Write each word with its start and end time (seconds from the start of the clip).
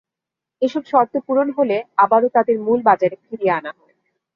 এসব 0.61 0.83
শর্ত 0.85 1.13
পূরণ 1.25 1.47
হলে 1.57 1.75
আবারও 1.97 2.29
তাদের 2.35 2.55
মূল 2.65 2.79
বাজারে 2.87 3.15
ফিরিয়ে 3.23 3.55
আনা 3.57 3.71
হয়। 3.77 3.93